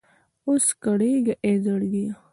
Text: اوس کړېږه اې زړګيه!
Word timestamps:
اوس 0.47 0.65
کړېږه 0.83 1.33
اې 1.45 1.53
زړګيه! 1.65 2.11